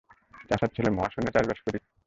[0.49, 1.79] চাষার ছেলে, মহাশূন্যে চাষবাস করি?